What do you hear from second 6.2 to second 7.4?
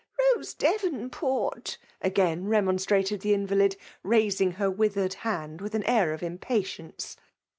impatience.